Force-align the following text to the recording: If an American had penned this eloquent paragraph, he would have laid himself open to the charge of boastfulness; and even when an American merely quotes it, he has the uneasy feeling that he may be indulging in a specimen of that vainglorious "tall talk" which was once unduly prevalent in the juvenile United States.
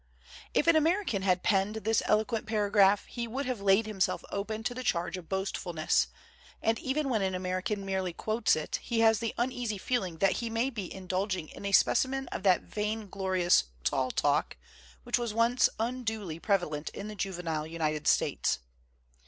If 0.55 0.65
an 0.65 0.75
American 0.75 1.21
had 1.21 1.43
penned 1.43 1.75
this 1.75 2.01
eloquent 2.07 2.47
paragraph, 2.47 3.05
he 3.05 3.27
would 3.27 3.45
have 3.45 3.61
laid 3.61 3.85
himself 3.85 4.23
open 4.31 4.63
to 4.63 4.73
the 4.73 4.83
charge 4.83 5.15
of 5.15 5.29
boastfulness; 5.29 6.07
and 6.59 6.79
even 6.79 7.07
when 7.07 7.21
an 7.21 7.35
American 7.35 7.85
merely 7.85 8.11
quotes 8.11 8.55
it, 8.55 8.77
he 8.81 9.01
has 9.01 9.19
the 9.19 9.35
uneasy 9.37 9.77
feeling 9.77 10.17
that 10.17 10.37
he 10.41 10.49
may 10.49 10.71
be 10.71 10.91
indulging 10.91 11.49
in 11.49 11.67
a 11.67 11.71
specimen 11.71 12.27
of 12.29 12.41
that 12.41 12.63
vainglorious 12.63 13.65
"tall 13.83 14.09
talk" 14.09 14.57
which 15.03 15.19
was 15.19 15.35
once 15.35 15.69
unduly 15.79 16.39
prevalent 16.39 16.89
in 16.95 17.07
the 17.07 17.13
juvenile 17.13 17.67
United 17.67 18.07
States. 18.07 18.57